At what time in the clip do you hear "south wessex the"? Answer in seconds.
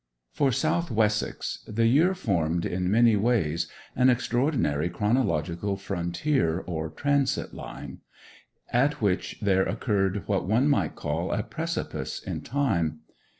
0.51-1.85